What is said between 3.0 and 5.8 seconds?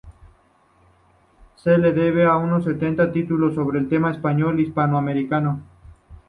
títulos sobre tema español e hispanoamericano.